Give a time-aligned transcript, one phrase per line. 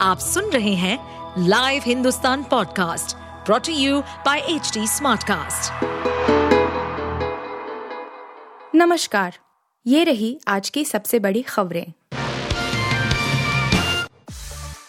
[0.00, 0.98] आप सुन रहे हैं
[1.48, 3.16] live Hindustan podcast
[3.46, 5.72] brought to you by H Smartcast.
[8.74, 9.38] नमस्कार
[9.86, 11.92] ये रही आज की सबसे बड़ी खबरें।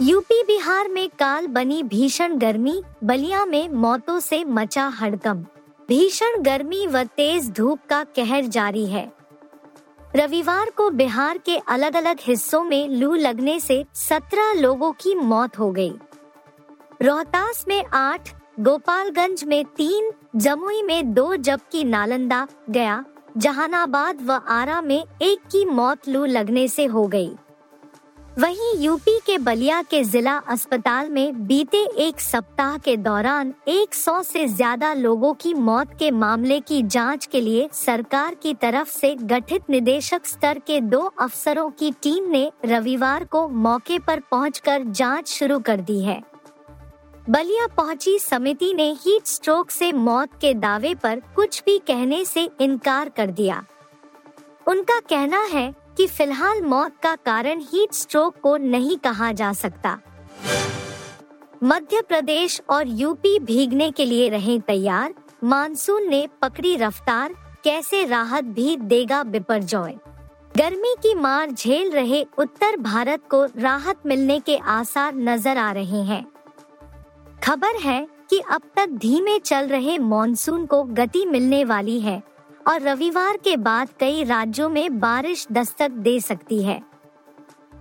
[0.00, 5.44] यूपी बिहार में काल बनी भीषण गर्मी बलिया में मौतों से मचा हड़कम
[5.88, 9.17] भीषण गर्मी व तेज धूप का कहर जारी है।
[10.16, 15.58] रविवार को बिहार के अलग अलग हिस्सों में लू लगने से 17 लोगों की मौत
[15.58, 15.92] हो गई।
[17.02, 23.04] रोहतास में आठ, गोपालगंज में तीन, जमुई में दो जबकि नालंदा गया,
[23.36, 27.36] जहानाबाद व आरा में एक की मौत लू लगने से हो गई।
[28.38, 34.46] वहीं यूपी के बलिया के जिला अस्पताल में बीते एक सप्ताह के दौरान 100 से
[34.46, 39.70] ज़्यादा लोगों की मौत के मामले की जाँच के लिए सरकार की तरफ़ से गठित
[39.70, 45.58] निदेशक स्तर के दो अफसरों की टीम ने रविवार को मौके पर पहुंचकर जाँच शुरू
[45.58, 46.22] कर दी है।
[47.30, 52.48] बलिया पहुँची समिति ने हीट स्ट्रोक से मौत के दावे पर कुछ भी कहने से
[52.60, 53.62] इनकार कर दिया।
[54.66, 59.98] उनका कहना है कि फ़िलहाल मौत का कारण हीट स्ट्रोक को नहीं कहा जा सकता।
[61.64, 67.34] मध्य प्रदेश और यूपी भीगने के लिए रहे तैयार। मानसून ने पकड़ी रफ्तार,
[67.64, 69.94] कैसे राहत भी देगा बिपरजॉय
[70.56, 76.02] गर्मी की मार झेल रहे उत्तर भारत को राहत मिलने के आसार नज़र आ रहे
[76.02, 76.24] हैं।
[77.44, 82.22] खबर है कि अब तक धीमे चल रहे मॉनसून को गति मिलने वाली है।
[82.68, 86.80] और रविवार के बाद कई राज्यों में बारिश दस्तक दे सकती है।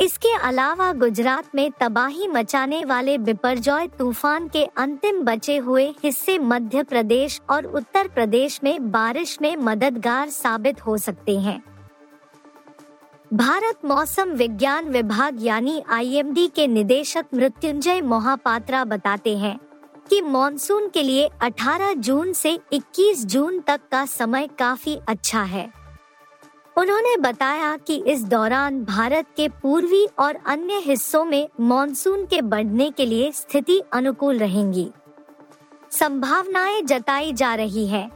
[0.00, 6.82] इसके अलावा गुजरात में तबाही मचाने वाले बिपरजॉय तूफ़ान के अंतिम बचे हुए हिस्से मध्य
[6.82, 11.62] प्रदेश और उत्तर प्रदेश में बारिश में मददगार साबित हो सकते हैं।
[13.32, 19.58] भारत मौसम विज्ञान विभाग यानी आईएमडी के निदेशक मृत्युंजय मोहापात्रा बताते हैं।
[20.10, 25.72] कि मॉनसून के लिए 18 जून से 21 जून तक का समय काफ़ी अच्छा है।
[26.76, 32.90] उन्होंने बताया कि इस दौरान भारत के पूर्वी और अन्य हिस्सों में मॉनसून के बढ़ने
[32.90, 34.90] के लिए स्थिति अनुकूल रहेंगी।
[35.90, 38.10] संभावनाएँ जताई जा रही है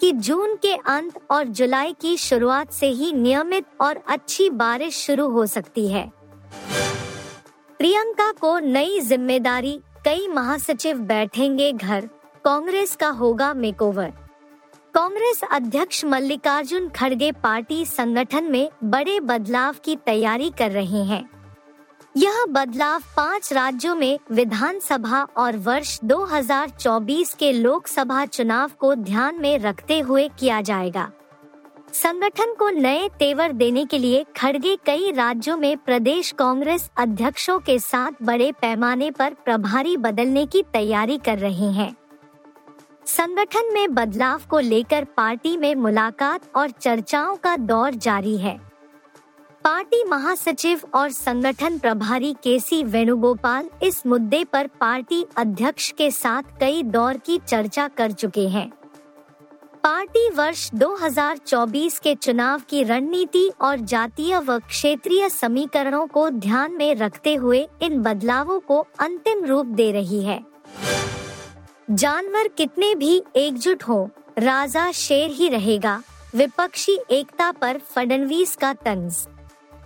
[0.00, 5.28] कि जून के अंत और जुलाई की शुरुआत से ही नियमित और अच्छी बारिश शुरू
[5.28, 6.12] हो सकती है।
[7.78, 12.08] प्रियंका को नई ज़िम्मेदारी कई महासचिव बैठेंगे घर।
[12.44, 14.12] कांग्रेस का होगा मेकओवर।
[14.94, 21.30] कांग्रेस अध्यक्ष मल्लिकार्जुन खड़गे पार्टी संगठन में बड़े बदलाव की तैयारी कर रहे हैं।
[22.16, 29.58] यह बदलाव पाँच राज्यों में विधानसभा और वर्ष 2024 के लोकसभा चुनाव को ध्यान में
[29.58, 31.10] रखते हुए किया जाएगा।
[31.92, 37.78] संगठन को नए तेवर देने के लिए खड़गे कई राज्यों में प्रदेश कांग्रेस अध्यक्षों के
[37.78, 41.94] साथ बड़े पैमाने पर प्रभारी बदलने की तैयारी कर रहे हैं।
[43.06, 48.58] संगठन में बदलाव को लेकर पार्टी में मुलाकात और चर्चाओं का दौर जारी है।
[49.64, 56.82] पार्टी महासचिव और संगठन प्रभारी केसी वेणुगोपाल इस मुद्दे पर पार्टी अध्यक्ष के साथ कई
[56.82, 58.70] दौर की चर्चा कर चुके हैं।
[59.84, 66.94] पार्टी वर्ष 2024 के चुनाव की रणनीति और जातीय व क्षेत्रीय समीकरणों को ध्यान में
[66.94, 70.38] रखते हुए इन बदलावों को अंतिम रूप दे रही है।
[71.90, 74.08] जानवर कितने भी एकजुट हो,
[74.38, 76.02] राजा शेर ही रहेगा,
[76.34, 79.26] विपक्षी एकता पर फडणवीस का तंज।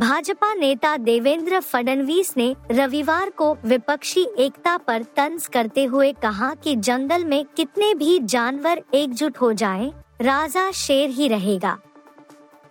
[0.00, 6.74] भाजपा नेता देवेंद्र फडणवीस ने रविवार को विपक्षी एकता पर तंज करते हुए कहा कि
[6.76, 11.76] जंगल में कितने भी जानवर एकजुट हो जाएँ, राजा शेर ही रहेगा।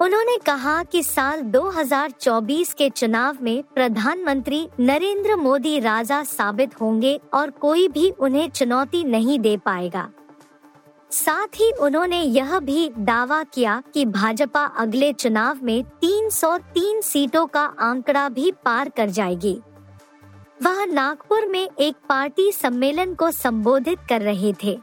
[0.00, 7.50] उन्होंने कहा कि साल 2024 के चुनाव में प्रधानमंत्री नरेंद्र मोदी राजा साबित होंगे और
[7.50, 10.08] कोई भी उन्हें चुनौती नहीं दे पाएगा।
[11.10, 17.62] साथ ही उन्होंने यह भी दावा किया कि भाजपा अगले चुनाव में 303 सीटों का
[17.78, 19.60] आंकड़ा भी पार कर जाएगी।
[20.62, 24.80] वह नागपुर में एक पार्टी सम्मेलन को संबोधित कर रहे थे।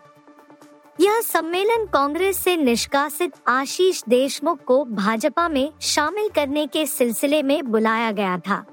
[1.00, 7.72] यह सम्मेलन कांग्रेस से निष्कासित आशीष देशमुख को भाजपा में शामिल करने के सिलसिले में
[7.72, 8.66] बुलाया गया था।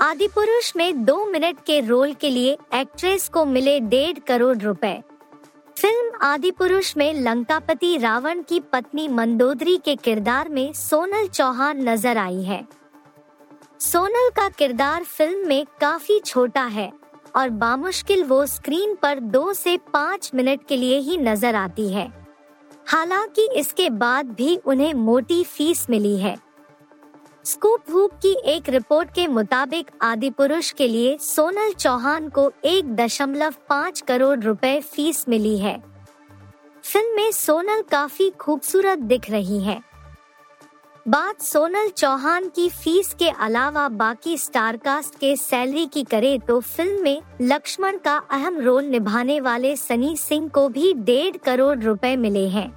[0.00, 5.02] आदिपुरुष में दो मिनट के रोल के लिए एक्ट्रेस को मिले डेढ़ करोड़ रुपए।
[5.80, 12.18] फ़िल्म आदि पुरुष में लंकापति रावण की पत्नी मंदोदरी के किरदार में सोनल चौहान नज़र
[12.18, 12.60] आई है।
[13.80, 16.90] सोनल का किरदार फ़िल्म में काफ़ी छोटा है
[17.36, 22.10] और बामुश्किल वो स्क्रीन पर दो से पाँच मिनट के लिए ही नज़र आती है।
[22.86, 26.36] हालाँकि इसके बाद भी उन्हें मोटी फ़ीस मिली है।
[27.44, 32.94] स्कूप हुप की एक रिपोर्ट के मुताबिक आदि पुरुष के लिए सोनल चौहान को एक
[32.96, 35.76] दशमलव पाँच करोड़ रुपए फ़ीस मिली है।
[36.84, 39.80] फ़िल्म में सोनल काफ़ी खूबसूरत दिख रही है।
[41.06, 47.02] बात सोनल चौहान की फ़ीस के अलावा बाकी स्टारकास्ट के सैलरी की करे तो फ़िल्म
[47.02, 52.46] में लक्ष्मण का अहम रोल निभाने वाले सनी सिंह को भी डेढ़ करोड़ रुपए मिले
[52.48, 52.70] हैं।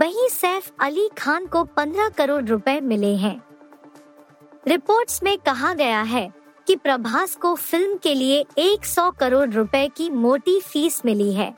[0.00, 3.40] वहीं सैफ अली खान को 15 करोड़ रुपए मिले हैं।
[4.66, 6.32] रिपोर्ट्स में कहा गया है
[6.66, 11.54] कि प्रभास को फ़िल्म के लिए 100 करोड़ रुपए की मोटी फ़ीस मिली है।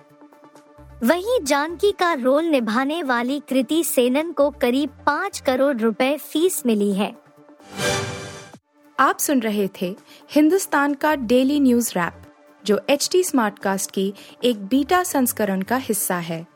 [1.03, 6.93] वहीं जानकी का रोल निभाने वाली कृति सेनन को करीब पाँच करोड़ रुपए फ़ीस मिली
[6.93, 7.15] है।
[8.99, 9.97] आप सुन रहे थे
[10.31, 12.23] हिंदुस्तान का डेली न्यूज़ रैप,
[12.65, 14.13] जो एच टी स्मार्ट कास्ट की
[14.45, 16.56] एक बीटा संस्करण का हिस्सा है।